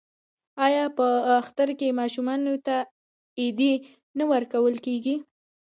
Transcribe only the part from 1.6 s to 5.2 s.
کې ماشومانو ته ایډي نه ورکول کیږي؟